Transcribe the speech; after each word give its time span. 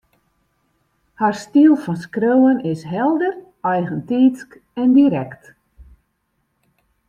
Har 1.19 1.33
styl 1.41 1.75
fan 1.83 1.99
skriuwen 2.05 2.57
is 2.71 2.81
helder, 2.93 3.35
eigentiidsk 3.73 4.59
en 4.81 4.97
direkt 4.99 5.43